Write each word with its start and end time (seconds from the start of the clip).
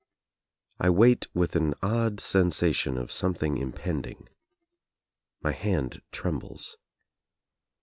I 0.79 0.89
wait 0.89 1.27
with 1.35 1.55
an 1.55 1.75
odd 1.83 2.19
sensation 2.19 2.97
of 2.97 3.11
something 3.11 3.59
impending. 3.59 4.29
My 5.43 5.51
hand 5.51 6.01
trembles. 6.11 6.75